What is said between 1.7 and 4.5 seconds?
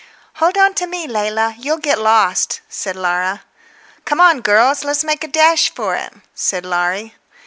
get lost," said Laura. "Come on,